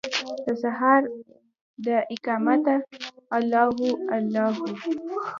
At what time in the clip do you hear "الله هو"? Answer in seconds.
3.35-3.89, 4.15-4.67